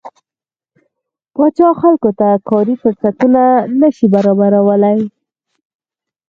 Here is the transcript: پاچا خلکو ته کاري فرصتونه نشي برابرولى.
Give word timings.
پاچا 1.35 1.69
خلکو 1.81 2.09
ته 2.19 2.27
کاري 2.49 2.75
فرصتونه 2.81 3.43
نشي 3.79 4.07
برابرولى. 4.13 4.95